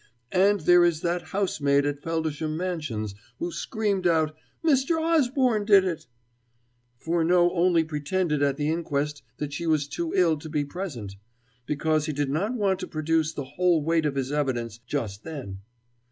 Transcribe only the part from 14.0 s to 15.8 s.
of his evidence just then.